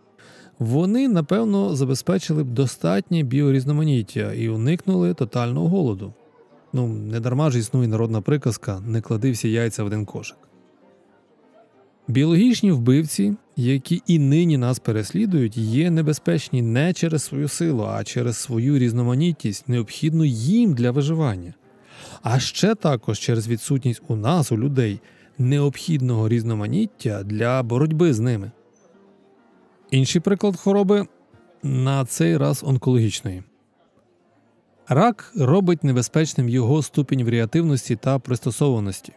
вони 0.60 1.08
напевно 1.08 1.76
забезпечили 1.76 2.44
б 2.44 2.50
достатнє 2.50 3.24
біорізноманіття 3.24 4.34
і 4.34 4.50
уникнули 4.50 5.14
тотального 5.14 5.68
голоду. 5.68 6.14
Ну, 6.76 6.88
не 6.88 7.20
дарма 7.20 7.50
ж 7.50 7.60
існує 7.60 7.88
народна 7.88 8.22
приказка 8.22 8.80
не 8.80 9.02
клади 9.02 9.32
всі 9.32 9.52
яйця 9.52 9.84
в 9.84 9.86
один 9.86 10.06
кошик. 10.06 10.38
Біологічні 12.08 12.72
вбивці, 12.72 13.36
які 13.56 14.02
і 14.08 14.20
нині 14.20 14.58
нас 14.58 14.80
переслідують, 14.80 15.58
є 15.58 15.92
небезпечні 15.92 16.62
не 16.62 16.94
через 16.94 17.24
свою 17.24 17.48
силу, 17.48 17.84
а 17.84 18.04
через 18.04 18.38
свою 18.38 18.80
різноманітність, 18.80 19.70
необхідну 19.70 20.26
їм 20.26 20.74
для 20.74 20.92
виживання, 20.92 21.54
а 22.22 22.40
ще 22.40 22.76
також 22.76 23.20
через 23.20 23.48
відсутність 23.48 24.02
у 24.08 24.16
нас, 24.16 24.52
у 24.52 24.58
людей, 24.58 25.00
необхідного 25.38 26.30
різноманіття 26.30 27.24
для 27.24 27.64
боротьби 27.64 28.14
з 28.14 28.20
ними. 28.20 28.52
Інший 29.92 30.22
приклад 30.22 30.56
хвороби 30.56 31.08
на 31.64 32.06
цей 32.06 32.38
раз 32.38 32.64
онкологічної. 32.64 33.44
Рак 34.88 35.32
робить 35.36 35.84
небезпечним 35.84 36.50
його 36.50 36.82
ступінь 36.82 37.24
варіативності 37.24 37.96
та 37.96 38.20
пристосованості. 38.20 39.14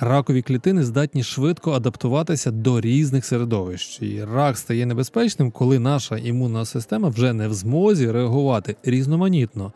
Ракові 0.00 0.42
клітини 0.42 0.84
здатні 0.84 1.22
швидко 1.22 1.72
адаптуватися 1.72 2.50
до 2.50 2.80
різних 2.80 3.24
середовищ, 3.24 4.02
і 4.02 4.24
рак 4.24 4.58
стає 4.58 4.86
небезпечним, 4.86 5.50
коли 5.50 5.78
наша 5.78 6.16
імунна 6.16 6.64
система 6.64 7.08
вже 7.08 7.32
не 7.32 7.48
в 7.48 7.54
змозі 7.54 8.10
реагувати 8.10 8.76
різноманітно 8.84 9.72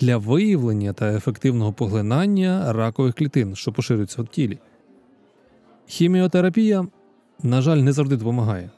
для 0.00 0.16
виявлення 0.16 0.92
та 0.92 1.12
ефективного 1.12 1.72
поглинання 1.72 2.72
ракових 2.72 3.14
клітин, 3.14 3.56
що 3.56 3.72
поширюються 3.72 4.22
в 4.22 4.26
тілі. 4.26 4.58
Хіміотерапія, 5.86 6.86
на 7.42 7.62
жаль, 7.62 7.76
не 7.76 7.92
завжди 7.92 8.16
допомагає. 8.16 8.70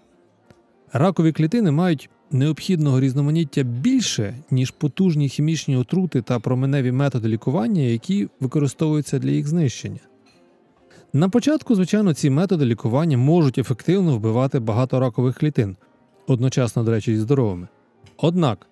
Ракові 0.92 1.32
клітини 1.32 1.70
мають 1.70 2.10
необхідного 2.32 3.00
різноманіття 3.00 3.62
більше, 3.62 4.34
ніж 4.50 4.70
потужні 4.70 5.28
хімічні 5.28 5.76
отрути 5.76 6.22
та 6.22 6.38
променеві 6.38 6.92
методи 6.92 7.28
лікування, 7.28 7.82
які 7.82 8.28
використовуються 8.40 9.18
для 9.18 9.30
їх 9.30 9.46
знищення. 9.46 10.00
На 11.12 11.28
початку, 11.28 11.74
звичайно, 11.74 12.14
ці 12.14 12.30
методи 12.30 12.64
лікування 12.64 13.18
можуть 13.18 13.58
ефективно 13.58 14.16
вбивати 14.16 14.58
багато 14.58 15.00
ракових 15.00 15.38
клітин, 15.38 15.76
одночасно, 16.26 16.84
до 16.84 16.90
речі, 16.90 17.12
і 17.12 17.16
здоровими. 17.16 17.68
Однак 18.16 18.66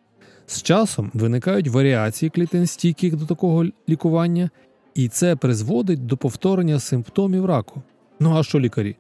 з 0.47 0.63
часом 0.63 1.11
виникають 1.15 1.69
варіації 1.69 2.31
клітин 2.31 2.67
стійких 2.67 3.17
до 3.17 3.27
такого 3.27 3.65
лікування, 3.89 4.51
і 4.95 5.09
це 5.09 5.37
призводить 5.37 6.07
до 6.07 6.17
повторення 6.17 6.81
симптомів 6.81 7.45
раку. 7.45 7.83
Ну 8.21 8.39
а 8.39 8.43
що 8.43 8.61
лікарі? 8.61 8.97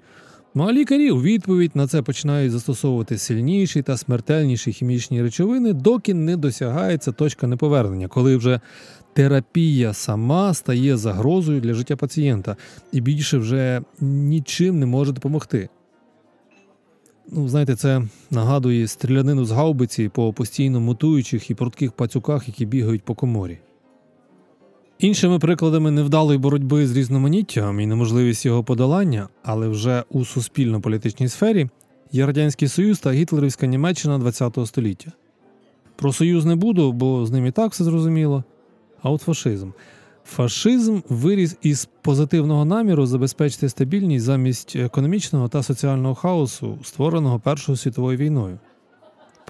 Ну 0.54 0.68
а 0.68 0.72
лікарі 0.72 1.10
у 1.10 1.22
відповідь 1.22 1.70
на 1.74 1.86
це 1.86 2.02
починають 2.02 2.52
застосовувати 2.52 3.18
сильніші 3.18 3.82
та 3.82 3.96
смертельніші 3.96 4.72
хімічні 4.72 5.22
речовини, 5.22 5.72
доки 5.72 6.14
не 6.14 6.36
досягається 6.36 7.12
точка 7.12 7.46
неповернення, 7.46 8.08
коли 8.08 8.36
вже 8.36 8.60
терапія 9.12 9.92
сама 9.94 10.54
стає 10.54 10.96
загрозою 10.96 11.60
для 11.60 11.74
життя 11.74 11.96
пацієнта 11.96 12.56
і 12.92 13.00
більше 13.00 13.38
вже 13.38 13.82
нічим 14.00 14.78
не 14.78 14.86
може 14.86 15.12
допомогти. 15.12 15.68
Ну, 17.32 17.48
знаєте, 17.48 17.76
це 17.76 18.02
нагадує 18.30 18.86
стрілянину 18.86 19.44
з 19.44 19.50
гаубиці 19.50 20.08
по 20.08 20.32
постійно 20.32 20.80
мутуючих 20.80 21.50
і 21.50 21.54
прутких 21.54 21.92
пацюках, 21.92 22.48
які 22.48 22.66
бігають 22.66 23.04
по 23.04 23.14
коморі. 23.14 23.58
Іншими 25.00 25.38
прикладами 25.38 25.90
невдалої 25.90 26.38
боротьби 26.38 26.86
з 26.86 26.96
різноманіттям 26.96 27.80
і 27.80 27.86
неможливість 27.86 28.46
його 28.46 28.64
подолання, 28.64 29.28
але 29.42 29.68
вже 29.68 30.04
у 30.10 30.24
суспільно-політичній 30.24 31.28
сфері 31.28 31.68
є 32.12 32.26
Радянський 32.26 32.68
Союз 32.68 32.98
та 32.98 33.12
Гітлерівська 33.12 33.66
Німеччина 33.66 34.30
ХХ 34.30 34.66
століття. 34.66 35.12
Про 35.96 36.12
Союз 36.12 36.44
не 36.44 36.56
буду, 36.56 36.92
бо 36.92 37.26
з 37.26 37.30
ним 37.30 37.46
і 37.46 37.50
так 37.50 37.72
все 37.72 37.84
зрозуміло. 37.84 38.44
А 39.02 39.10
от 39.10 39.22
фашизм. 39.22 39.70
Фашизм 40.24 41.00
виріс 41.08 41.56
із 41.62 41.88
позитивного 42.02 42.64
наміру 42.64 43.06
забезпечити 43.06 43.68
стабільність 43.68 44.24
замість 44.24 44.76
економічного 44.76 45.48
та 45.48 45.62
соціального 45.62 46.14
хаосу, 46.14 46.78
створеного 46.82 47.40
Першою 47.40 47.76
світовою 47.76 48.18
війною. 48.18 48.58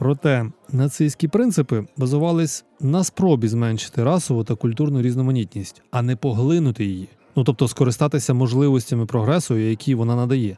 Проте 0.00 0.50
нацистські 0.72 1.28
принципи 1.28 1.86
базувались 1.96 2.64
на 2.80 3.04
спробі 3.04 3.48
зменшити 3.48 4.04
расову 4.04 4.44
та 4.44 4.54
культурну 4.54 5.02
різноманітність, 5.02 5.82
а 5.90 6.02
не 6.02 6.16
поглинути 6.16 6.84
її, 6.84 7.08
ну 7.36 7.44
тобто 7.44 7.68
скористатися 7.68 8.34
можливостями 8.34 9.06
прогресу, 9.06 9.56
які 9.56 9.94
вона 9.94 10.16
надає. 10.16 10.56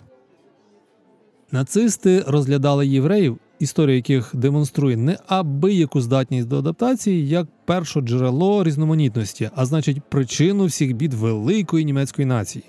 Нацисти 1.53 2.25
розглядали 2.27 2.87
євреїв, 2.87 3.39
історія 3.59 3.97
яких 3.97 4.31
демонструє 4.35 4.97
неабияку 4.97 6.01
здатність 6.01 6.49
до 6.49 6.59
адаптації 6.59 7.29
як 7.29 7.47
перше 7.65 8.01
джерело 8.01 8.65
різноманітності, 8.65 9.51
а 9.55 9.67
значить 9.67 10.03
причину 10.09 10.65
всіх 10.65 10.97
бід 10.97 11.15
великої 11.15 11.85
німецької 11.85 12.27
нації, 12.27 12.65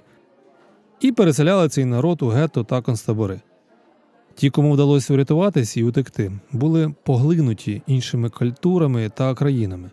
і 1.01 1.11
переселяли 1.11 1.69
цей 1.69 1.85
народ 1.85 2.21
у 2.21 2.27
гетто 2.27 2.63
та 2.63 2.81
концтабори. 2.81 3.41
Ті, 4.35 4.49
кому 4.49 4.73
вдалося 4.73 5.13
врятуватись 5.13 5.77
і 5.77 5.83
утекти, 5.83 6.31
були 6.51 6.93
поглинуті 7.03 7.81
іншими 7.87 8.29
культурами 8.29 9.09
та 9.09 9.35
країнами. 9.35 9.91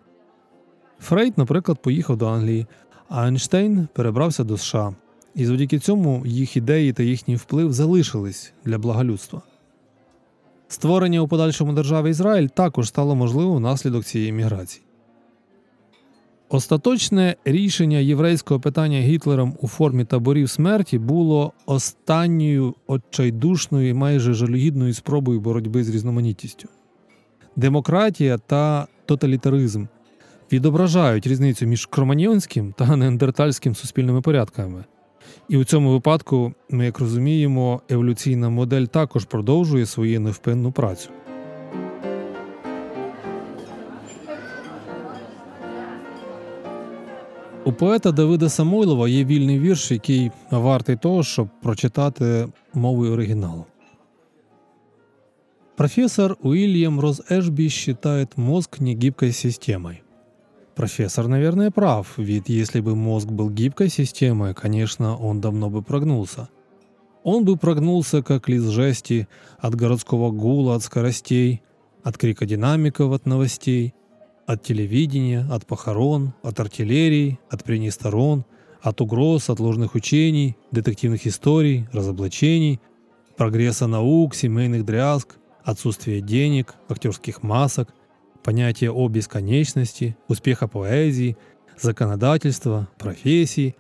Фрейд, 1.01 1.39
наприклад, 1.39 1.83
поїхав 1.83 2.17
до 2.17 2.27
Англії, 2.27 2.67
а 3.09 3.27
Ейнштейн 3.27 3.89
перебрався 3.93 4.45
до 4.45 4.57
США. 4.57 4.95
І 5.35 5.47
завдяки 5.47 5.79
цьому 5.79 6.27
їх 6.27 6.57
ідеї 6.57 6.93
та 6.93 7.03
їхній 7.03 7.37
вплив 7.37 7.73
залишились 7.73 8.53
для 8.65 8.79
блага 8.79 9.05
людства. 9.05 9.43
Створення 10.69 11.21
у 11.21 11.29
подальшому 11.29 11.73
держави 11.73 12.11
Ізраїль 12.11 12.47
також 12.47 12.89
стало 12.89 13.15
можливим 13.15 13.57
внаслідок 13.57 14.05
цієї 14.05 14.33
міграції. 14.33 14.85
Остаточне 16.53 17.37
рішення 17.45 17.99
єврейського 17.99 18.61
питання 18.61 19.01
Гітлером 19.01 19.57
у 19.61 19.69
формі 19.69 20.05
таборів 20.05 20.51
смерті 20.51 20.99
було 20.99 21.53
останньою 21.67 22.75
отчайдушною 22.87 23.89
і 23.89 23.93
майже 23.93 24.35
жалюгідною 24.35 24.95
спробою 24.95 25.41
боротьби 25.41 25.85
з 25.85 25.89
різноманітністю. 25.89 26.69
Демократія 27.57 28.39
та 28.39 28.87
тоталітаризм 29.07 29.87
відображають 30.53 31.27
різницю 31.27 31.67
між 31.67 31.87
кроманьйонським 31.87 32.73
та 32.73 32.97
неандертальським 32.97 33.75
суспільними 33.75 34.21
порядками. 34.21 34.85
І 35.49 35.57
у 35.57 35.65
цьому 35.65 35.91
випадку, 35.91 36.53
ми 36.71 36.85
як 36.85 36.99
розуміємо, 36.99 37.81
еволюційна 37.89 38.49
модель 38.49 38.85
також 38.85 39.25
продовжує 39.25 39.87
свою 39.87 40.21
невпинну 40.21 40.73
працю. 40.73 41.11
У 47.70 47.74
поета 47.74 48.12
Давида 48.12 48.50
Самойлова 48.50 49.10
є 49.10 49.26
вільний 49.26 49.60
вірш, 49.60 49.92
який 49.92 50.32
вартий 50.52 50.96
того, 50.96 51.24
щоб 51.24 51.48
прочитати 51.62 52.48
мовою 52.74 53.14
оригіналу. 53.14 53.66
Профессор 55.76 56.38
Уильям 56.42 57.00
Роз 57.00 57.22
Эшби 57.30 57.70
считает 57.70 58.38
мозг 58.38 58.70
негибкой 58.80 59.32
системой. 59.32 60.02
Профессор, 60.76 61.28
наверное, 61.28 61.72
прав, 61.72 62.18
ведь 62.18 62.50
если 62.50 62.82
бы 62.82 62.96
мозг 62.96 63.30
был 63.30 63.50
гибкой 63.50 63.90
системой, 63.90 64.54
конечно, 64.54 65.18
он 65.18 65.42
давно 65.42 65.70
бы 65.70 65.82
прогнулся. 65.82 66.48
Он 67.24 67.44
бы 67.44 67.58
прогнулся, 67.58 68.22
как 68.22 68.50
лист 68.50 68.70
жести, 68.70 69.28
от 69.60 69.76
городского 69.76 70.32
гула, 70.32 70.76
от 70.76 70.84
скоростей, 70.84 71.62
от 72.04 72.18
крика 72.18 72.46
динамиков, 72.46 73.12
от 73.14 73.26
новостей, 73.26 73.94
от 74.53 74.65
телевидения, 74.65 75.47
от 75.49 75.65
похорон, 75.65 76.33
от 76.43 76.59
артиллерии, 76.59 77.39
от 77.51 77.63
прений 77.63 77.93
сторон, 77.93 78.45
от 78.83 79.01
угроз, 79.01 79.49
от 79.49 79.61
ложных 79.61 79.95
учений, 79.95 80.57
детективных 80.73 81.25
историй, 81.25 81.87
разоблачений, 81.93 82.81
прогресса 83.37 83.87
наук, 83.87 84.35
семейных 84.35 84.85
дрязг, 84.85 85.37
отсутствия 85.63 86.21
денег, 86.21 86.75
актерских 86.89 87.45
масок, 87.45 87.95
понятия 88.43 88.91
о 88.91 89.07
бесконечности, 89.09 90.17
успеха 90.27 90.67
поэзии, 90.67 91.37
законодательства, 91.81 92.89
профессий, 92.99 93.77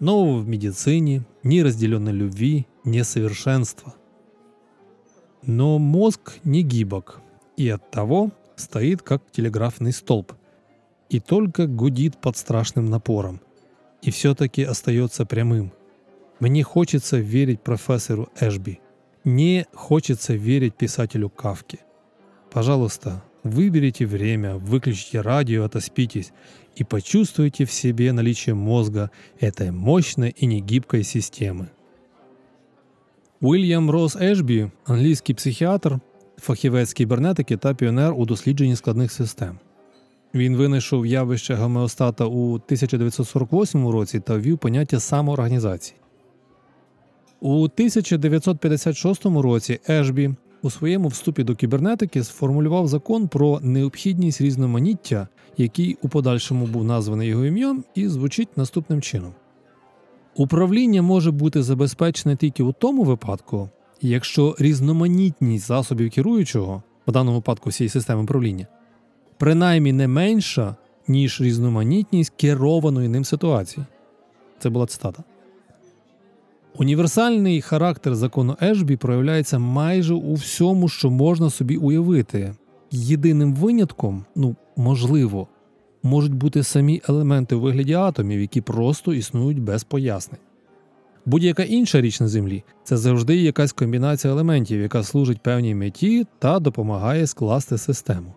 нового 0.00 0.40
в 0.40 0.48
медицине, 0.48 1.26
неразделенной 1.44 2.12
любви, 2.12 2.66
несовершенства. 2.82 3.94
Но 5.42 5.78
мозг 5.78 6.38
не 6.42 6.62
гибок, 6.62 7.20
и 7.56 7.68
от 7.68 7.88
того 7.92 8.32
стоит 8.57 9.01
как 9.01 9.21
телеграфный 9.31 9.91
столб 9.91 10.33
и 11.09 11.19
только 11.19 11.67
гудит 11.67 12.17
под 12.17 12.37
страшным 12.37 12.89
напором, 12.89 13.41
и 14.01 14.11
все-таки 14.11 14.63
остается 14.63 15.25
прямым. 15.25 15.71
Мне 16.39 16.63
хочется 16.63 17.17
верить 17.17 17.61
профессору 17.61 18.29
Эшби, 18.39 18.79
не 19.23 19.65
хочется 19.73 20.33
верить 20.33 20.75
писателю 20.75 21.29
Кавке. 21.29 21.79
Пожалуйста, 22.51 23.23
выберите 23.43 24.05
время, 24.05 24.55
выключите 24.55 25.21
радио, 25.21 25.63
отоспитесь 25.63 26.31
и 26.75 26.83
почувствуйте 26.83 27.65
в 27.65 27.71
себе 27.71 28.11
наличие 28.11 28.55
мозга 28.55 29.11
этой 29.39 29.71
мощной 29.71 30.29
и 30.31 30.45
негибкой 30.45 31.03
системы. 31.03 31.69
Уильям 33.41 33.91
Росс 33.91 34.15
Ешбі, 34.15 34.71
англійський 34.85 35.35
психіатр, 35.35 35.99
фахівець 36.40 36.92
кібернетики 36.92 37.56
та 37.56 37.74
піонер 37.74 38.14
у 38.14 38.26
дослідженні 38.26 38.76
складних 38.76 39.12
систем. 39.12 39.58
Він 40.34 40.56
винайшов 40.56 41.06
явище 41.06 41.54
гомеостата 41.54 42.24
у 42.24 42.54
1948 42.54 43.88
році 43.88 44.20
та 44.20 44.36
ввів 44.36 44.58
поняття 44.58 45.00
самоорганізації. 45.00 45.96
У 47.40 47.54
1956 47.54 49.26
році 49.26 49.80
Ешбі 49.88 50.30
у 50.62 50.70
своєму 50.70 51.08
вступі 51.08 51.44
до 51.44 51.54
кібернетики 51.54 52.24
сформулював 52.24 52.88
закон 52.88 53.28
про 53.28 53.60
необхідність 53.62 54.40
різноманіття, 54.40 55.28
який 55.56 55.98
у 56.02 56.08
подальшому 56.08 56.66
був 56.66 56.84
названий 56.84 57.28
його 57.28 57.44
ім'ям, 57.44 57.84
і 57.94 58.08
звучить 58.08 58.56
наступним 58.56 59.02
чином: 59.02 59.32
управління 60.34 61.02
може 61.02 61.30
бути 61.30 61.62
забезпечене 61.62 62.36
тільки 62.36 62.62
у 62.62 62.72
тому 62.72 63.02
випадку, 63.02 63.68
якщо 64.00 64.56
різноманітність 64.58 65.66
засобів 65.66 66.10
керуючого, 66.10 66.82
в 67.06 67.12
даному 67.12 67.36
випадку 67.36 67.70
всієї 67.70 67.88
системи 67.88 68.22
управління, 68.22 68.66
принаймні 69.38 69.92
не 69.92 70.08
менша, 70.08 70.76
ніж 71.08 71.40
різноманітність 71.40 72.32
керованої 72.36 73.08
ним 73.08 73.24
ситуації. 73.24 73.86
Це 74.58 74.70
була 74.70 74.86
цитата. 74.86 75.22
Універсальний 76.78 77.60
характер 77.60 78.14
закону 78.14 78.56
Ешбі 78.62 78.96
проявляється 78.96 79.58
майже 79.58 80.14
у 80.14 80.34
всьому, 80.34 80.88
що 80.88 81.10
можна 81.10 81.50
собі 81.50 81.76
уявити. 81.76 82.54
Єдиним 82.90 83.54
винятком, 83.54 84.24
ну 84.36 84.56
можливо, 84.76 85.48
можуть 86.02 86.34
бути 86.34 86.62
самі 86.62 87.02
елементи 87.08 87.54
у 87.54 87.60
вигляді 87.60 87.94
атомів, 87.94 88.40
які 88.40 88.60
просто 88.60 89.14
існують 89.14 89.62
без 89.62 89.84
пояснень. 89.84 90.40
Будь-яка 91.28 91.62
інша 91.62 92.00
річ 92.00 92.20
на 92.20 92.28
землі 92.28 92.64
це 92.84 92.96
завжди 92.96 93.36
якась 93.36 93.72
комбінація 93.72 94.32
елементів, 94.32 94.80
яка 94.80 95.02
служить 95.02 95.42
певній 95.42 95.74
меті 95.74 96.26
та 96.38 96.58
допомагає 96.58 97.26
скласти 97.26 97.78
систему. 97.78 98.34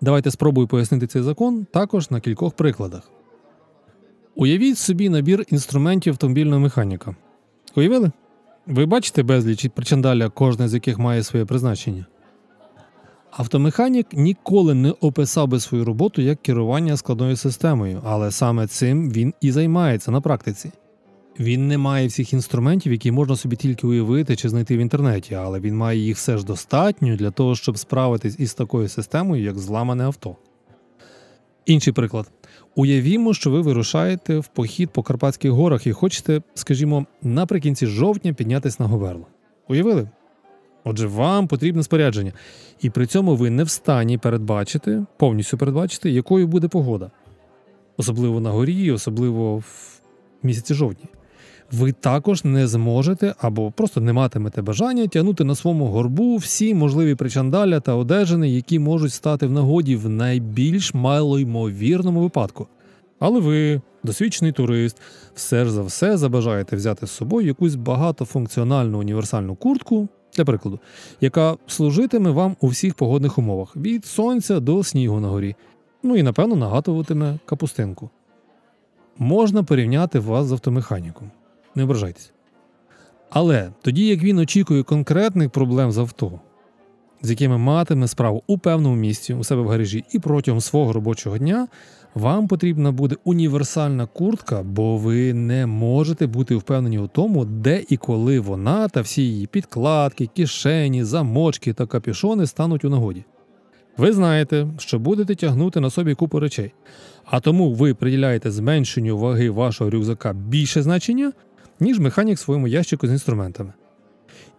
Давайте 0.00 0.30
спробую 0.30 0.66
пояснити 0.66 1.06
цей 1.06 1.22
закон 1.22 1.66
також 1.72 2.10
на 2.10 2.20
кількох 2.20 2.54
прикладах. 2.54 3.10
Уявіть 4.34 4.78
собі 4.78 5.08
набір 5.08 5.44
інструментів 5.48 6.12
автомобільного 6.12 6.60
механіка. 6.60 7.16
Уявили? 7.76 8.10
Ви 8.66 8.86
бачите 8.86 9.22
безліч 9.22 9.68
причандаля, 9.74 10.28
кожне 10.28 10.68
з 10.68 10.74
яких 10.74 10.98
має 10.98 11.22
своє 11.22 11.44
призначення. 11.44 12.06
Автомеханік 13.30 14.06
ніколи 14.12 14.74
не 14.74 14.90
описав 14.90 15.48
би 15.48 15.60
свою 15.60 15.84
роботу 15.84 16.22
як 16.22 16.42
керування 16.42 16.96
складною 16.96 17.36
системою, 17.36 18.00
але 18.04 18.30
саме 18.30 18.66
цим 18.66 19.10
він 19.10 19.34
і 19.40 19.52
займається 19.52 20.10
на 20.10 20.20
практиці. 20.20 20.72
Він 21.40 21.68
не 21.68 21.78
має 21.78 22.06
всіх 22.06 22.32
інструментів, 22.32 22.92
які 22.92 23.12
можна 23.12 23.36
собі 23.36 23.56
тільки 23.56 23.86
уявити 23.86 24.36
чи 24.36 24.48
знайти 24.48 24.76
в 24.76 24.80
інтернеті, 24.80 25.34
але 25.34 25.60
він 25.60 25.76
має 25.76 25.98
їх 25.98 26.16
все 26.16 26.38
ж 26.38 26.44
достатньо 26.44 27.16
для 27.16 27.30
того, 27.30 27.54
щоб 27.54 27.78
справитись 27.78 28.38
із 28.38 28.54
такою 28.54 28.88
системою, 28.88 29.42
як 29.42 29.58
зламане 29.58 30.04
авто. 30.04 30.36
Інший 31.66 31.92
приклад. 31.92 32.30
Уявімо, 32.74 33.34
що 33.34 33.50
ви 33.50 33.60
вирушаєте 33.60 34.38
в 34.38 34.46
похід 34.46 34.90
по 34.90 35.02
Карпатських 35.02 35.50
горах 35.50 35.86
і 35.86 35.92
хочете, 35.92 36.42
скажімо, 36.54 37.06
наприкінці 37.22 37.86
жовтня 37.86 38.32
піднятися 38.32 38.76
на 38.82 38.88
Говерло. 38.88 39.26
Уявили? 39.68 40.08
Отже, 40.84 41.06
вам 41.06 41.48
потрібне 41.48 41.82
спорядження, 41.82 42.32
і 42.80 42.90
при 42.90 43.06
цьому 43.06 43.36
ви 43.36 43.50
не 43.50 43.64
в 43.64 43.70
стані 43.70 44.18
передбачити, 44.18 45.04
повністю 45.16 45.58
передбачити, 45.58 46.10
якою 46.10 46.46
буде 46.46 46.68
погода. 46.68 47.10
Особливо 47.96 48.40
на 48.40 48.50
горі, 48.50 48.92
особливо 48.92 49.56
в 49.56 50.00
місяці 50.42 50.74
жовтні. 50.74 51.08
Ви 51.72 51.92
також 51.92 52.44
не 52.44 52.66
зможете 52.66 53.34
або 53.40 53.70
просто 53.70 54.00
не 54.00 54.12
матимете 54.12 54.62
бажання 54.62 55.06
тягнути 55.06 55.44
на 55.44 55.54
своєму 55.54 55.86
горбу 55.86 56.36
всі 56.36 56.74
можливі 56.74 57.14
причандаля 57.14 57.80
та 57.80 57.94
одежини, 57.94 58.50
які 58.50 58.78
можуть 58.78 59.12
стати 59.12 59.46
в 59.46 59.52
нагоді 59.52 59.96
в 59.96 60.08
найбільш 60.08 60.94
малоймовірному 60.94 62.20
випадку. 62.20 62.66
Але 63.18 63.40
ви, 63.40 63.80
досвідчений 64.02 64.52
турист, 64.52 65.00
все 65.34 65.64
ж 65.64 65.70
за 65.70 65.82
все 65.82 66.16
забажаєте 66.16 66.76
взяти 66.76 67.06
з 67.06 67.10
собою 67.10 67.46
якусь 67.46 67.74
багатофункціональну 67.74 68.98
універсальну 68.98 69.54
куртку, 69.54 70.08
для 70.36 70.44
прикладу, 70.44 70.80
яка 71.20 71.56
служитиме 71.66 72.30
вам 72.30 72.56
у 72.60 72.68
всіх 72.68 72.94
погодних 72.94 73.38
умовах 73.38 73.76
від 73.76 74.06
сонця 74.06 74.60
до 74.60 74.84
снігу 74.84 75.20
на 75.20 75.28
горі, 75.28 75.56
ну 76.02 76.16
і 76.16 76.22
напевно 76.22 76.56
нагадуватиме 76.56 77.38
капустинку. 77.44 78.10
Можна 79.18 79.62
порівняти 79.62 80.18
вас 80.18 80.46
з 80.46 80.52
автомеханіком. 80.52 81.30
Не 81.78 81.84
ображайтесь. 81.84 82.32
Але 83.30 83.70
тоді 83.82 84.06
як 84.06 84.22
він 84.22 84.38
очікує 84.38 84.82
конкретних 84.82 85.50
проблем 85.50 85.92
з 85.92 85.98
авто, 85.98 86.40
з 87.22 87.30
якими 87.30 87.58
матиме 87.58 88.08
справу 88.08 88.42
у 88.46 88.58
певному 88.58 88.96
місці 88.96 89.34
у 89.34 89.44
себе 89.44 89.62
в 89.62 89.68
гаражі 89.68 90.04
і 90.12 90.18
протягом 90.18 90.60
свого 90.60 90.92
робочого 90.92 91.38
дня, 91.38 91.68
вам 92.14 92.48
потрібна 92.48 92.92
буде 92.92 93.16
універсальна 93.24 94.06
куртка, 94.06 94.62
бо 94.62 94.96
ви 94.96 95.34
не 95.34 95.66
можете 95.66 96.26
бути 96.26 96.56
впевнені 96.56 96.98
у 96.98 97.06
тому, 97.06 97.44
де 97.44 97.84
і 97.88 97.96
коли 97.96 98.40
вона 98.40 98.88
та 98.88 99.00
всі 99.00 99.22
її 99.22 99.46
підкладки, 99.46 100.28
кишені, 100.36 101.04
замочки 101.04 101.72
та 101.72 101.86
капюшони 101.86 102.46
стануть 102.46 102.84
у 102.84 102.90
нагоді. 102.90 103.24
Ви 103.96 104.12
знаєте, 104.12 104.66
що 104.78 104.98
будете 104.98 105.34
тягнути 105.34 105.80
на 105.80 105.90
собі 105.90 106.14
купу 106.14 106.40
речей, 106.40 106.72
а 107.24 107.40
тому 107.40 107.72
ви 107.72 107.94
приділяєте 107.94 108.50
зменшенню 108.50 109.18
ваги 109.18 109.50
вашого 109.50 109.90
рюкзака 109.90 110.32
більше 110.32 110.82
значення, 110.82 111.32
ніж 111.80 111.98
механік 111.98 112.38
своєму 112.38 112.68
ящику 112.68 113.06
з 113.06 113.10
інструментами. 113.10 113.72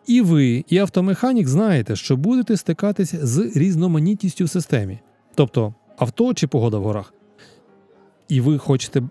І 0.07 0.21
ви, 0.21 0.63
і 0.67 0.77
автомеханік 0.77 1.47
знаєте, 1.47 1.95
що 1.95 2.17
будете 2.17 2.57
стикатися 2.57 3.27
з 3.27 3.57
різноманітністю 3.57 4.45
в 4.45 4.49
системі, 4.49 4.99
тобто 5.35 5.73
авто 5.97 6.33
чи 6.33 6.47
погода 6.47 6.77
в 6.77 6.83
горах. 6.83 7.13
І 8.27 8.41
ви 8.41 8.57
хочете 8.57 9.03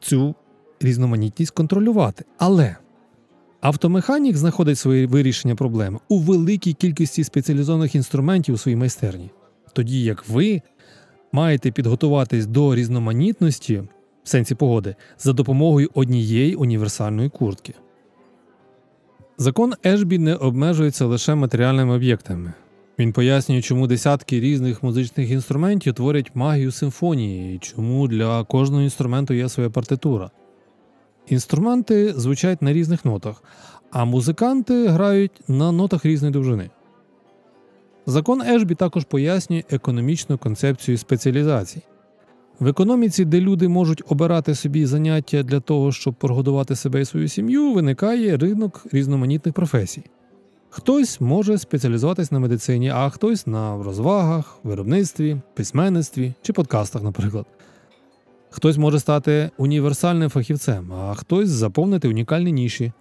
цю 0.00 0.34
різноманітність 0.80 1.52
контролювати. 1.52 2.24
Але 2.38 2.76
автомеханік 3.60 4.36
знаходить 4.36 4.78
своє 4.78 5.06
вирішення 5.06 5.54
проблеми 5.54 5.98
у 6.08 6.18
великій 6.18 6.72
кількості 6.72 7.24
спеціалізованих 7.24 7.94
інструментів 7.94 8.54
у 8.54 8.58
своїй 8.58 8.76
майстерні, 8.76 9.30
тоді 9.72 10.02
як 10.02 10.28
ви 10.28 10.62
маєте 11.32 11.70
підготуватись 11.70 12.46
до 12.46 12.74
різноманітності 12.74 13.82
в 14.28 14.30
сенсі 14.30 14.54
погоди 14.54 14.94
за 15.18 15.32
допомогою 15.32 15.90
однієї 15.94 16.54
універсальної 16.54 17.28
куртки. 17.28 17.74
Закон 19.38 19.74
Ешбі 19.86 20.18
не 20.18 20.34
обмежується 20.34 21.04
лише 21.06 21.34
матеріальними 21.34 21.94
об'єктами. 21.94 22.52
Він 22.98 23.12
пояснює, 23.12 23.62
чому 23.62 23.86
десятки 23.86 24.40
різних 24.40 24.82
музичних 24.82 25.30
інструментів 25.30 25.94
творять 25.94 26.30
магію 26.34 26.72
симфонії, 26.72 27.56
і 27.56 27.58
чому 27.58 28.08
для 28.08 28.44
кожного 28.44 28.82
інструменту 28.82 29.34
є 29.34 29.48
своя 29.48 29.70
партитура. 29.70 30.30
Інструменти 31.28 32.12
звучать 32.12 32.62
на 32.62 32.72
різних 32.72 33.04
нотах, 33.04 33.42
а 33.90 34.04
музиканти 34.04 34.88
грають 34.88 35.40
на 35.48 35.72
нотах 35.72 36.04
різної 36.04 36.32
довжини. 36.32 36.70
Закон 38.06 38.42
Ешбі 38.42 38.74
також 38.74 39.04
пояснює 39.04 39.62
економічну 39.70 40.38
концепцію 40.38 40.98
спеціалізацій. 40.98 41.82
В 42.60 42.66
економіці, 42.66 43.24
де 43.24 43.40
люди 43.40 43.68
можуть 43.68 44.02
обирати 44.08 44.54
собі 44.54 44.86
заняття 44.86 45.42
для 45.42 45.60
того, 45.60 45.92
щоб 45.92 46.14
прогодувати 46.14 46.76
себе 46.76 47.00
і 47.00 47.04
свою 47.04 47.28
сім'ю, 47.28 47.72
виникає 47.72 48.36
ринок 48.36 48.86
різноманітних 48.92 49.54
професій. 49.54 50.02
Хтось 50.70 51.20
може 51.20 51.58
спеціалізуватись 51.58 52.32
на 52.32 52.38
медицині, 52.38 52.88
а 52.88 53.10
хтось 53.10 53.46
на 53.46 53.82
розвагах, 53.82 54.58
виробництві, 54.62 55.36
письменництві 55.54 56.32
чи 56.42 56.52
подкастах, 56.52 57.02
наприклад. 57.02 57.46
Хтось 58.50 58.76
може 58.76 59.00
стати 59.00 59.50
універсальним 59.56 60.30
фахівцем, 60.30 60.92
а 60.92 61.14
хтось 61.14 61.48
заповнити 61.48 62.08
унікальні 62.08 62.52
ніші. 62.52 62.92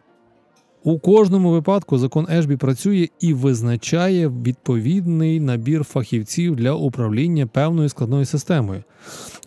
У 0.84 1.00
кожному 1.00 1.52
випадку 1.52 1.98
закон 1.98 2.28
Ешбі 2.30 2.56
працює 2.56 3.08
і 3.20 3.34
визначає 3.34 4.28
відповідний 4.28 5.40
набір 5.40 5.84
фахівців 5.84 6.56
для 6.56 6.72
управління 6.72 7.48
певною 7.48 7.90
складною 7.90 8.26
системою. 8.26 8.84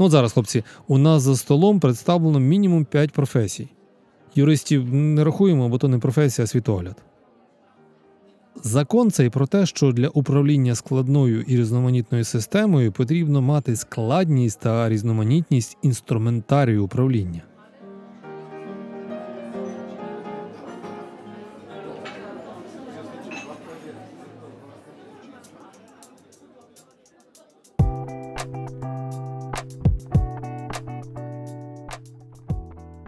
Ну, 0.00 0.06
от 0.06 0.12
зараз, 0.12 0.32
хлопці, 0.32 0.64
у 0.88 0.98
нас 0.98 1.22
за 1.22 1.36
столом 1.36 1.80
представлено 1.80 2.40
мінімум 2.40 2.84
5 2.84 3.12
професій. 3.12 3.68
Юристів 4.34 4.94
не 4.94 5.24
рахуємо, 5.24 5.68
бо 5.68 5.78
то 5.78 5.88
не 5.88 5.98
професія, 5.98 6.44
а 6.44 6.46
світогляд. 6.46 6.96
Закон 8.62 9.10
цей 9.10 9.30
про 9.30 9.46
те, 9.46 9.66
що 9.66 9.92
для 9.92 10.08
управління 10.08 10.74
складною 10.74 11.42
і 11.42 11.56
різноманітною 11.56 12.24
системою 12.24 12.92
потрібно 12.92 13.42
мати 13.42 13.76
складність 13.76 14.60
та 14.60 14.88
різноманітність 14.88 15.78
інструментарію 15.82 16.84
управління. 16.84 17.42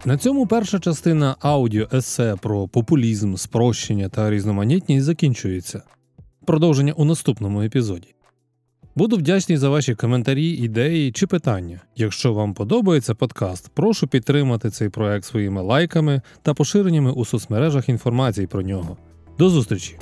На 0.04 0.16
цьому 0.16 0.46
перша 0.46 0.78
частина 0.78 1.36
аудіо 1.40 1.88
есе 1.92 2.36
про 2.40 2.68
популізм, 2.68 3.34
спрощення 3.34 4.08
та 4.08 4.30
різноманітність 4.30 5.04
закінчується. 5.04 5.82
Продовження 6.46 6.92
у 6.92 7.04
наступному 7.04 7.62
епізоді. 7.62 8.14
Буду 8.94 9.16
вдячний 9.16 9.58
за 9.58 9.68
ваші 9.68 9.94
коментарі, 9.94 10.48
ідеї 10.48 11.12
чи 11.12 11.26
питання. 11.26 11.80
Якщо 11.96 12.34
вам 12.34 12.54
подобається 12.54 13.14
подкаст, 13.14 13.70
прошу 13.74 14.06
підтримати 14.06 14.70
цей 14.70 14.88
проект 14.88 15.24
своїми 15.24 15.62
лайками 15.62 16.20
та 16.42 16.54
поширеннями 16.54 17.12
у 17.12 17.24
соцмережах 17.24 17.88
інформації 17.88 18.46
про 18.46 18.62
нього. 18.62 18.96
До 19.38 19.48
зустрічі! 19.48 19.98